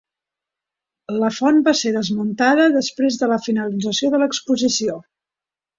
[1.23, 5.03] La font va ser desmuntada després de la finalització de l'Exposició.